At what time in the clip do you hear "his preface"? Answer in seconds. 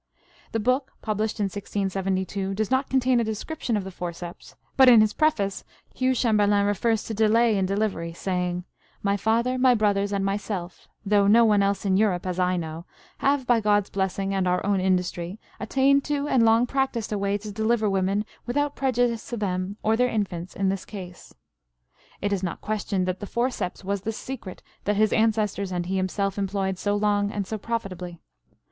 4.99-5.63